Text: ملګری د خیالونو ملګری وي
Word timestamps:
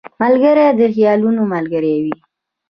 ملګری 0.21 0.65
د 0.79 0.81
خیالونو 0.95 1.41
ملګری 1.53 1.95
وي 2.03 2.15